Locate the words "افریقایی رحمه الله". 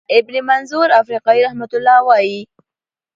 0.99-1.99